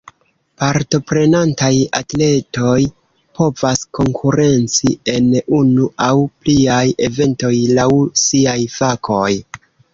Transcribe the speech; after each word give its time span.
Partoprenantaj 0.61 1.69
atletoj 1.99 2.79
povas 3.41 3.83
konkurenci 3.99 4.95
en 5.15 5.29
unu 5.61 5.87
aŭ 6.09 6.11
pliaj 6.41 6.83
eventoj, 7.11 7.55
laŭ 7.81 7.89
siaj 8.27 8.61
fakoj. 8.81 9.33